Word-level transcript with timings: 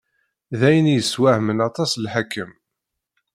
D 0.59 0.61
ayen 0.67 0.91
i 0.91 0.95
yeswehmen 0.95 1.59
aṭas 1.67 1.91
lḥakem. 2.03 2.51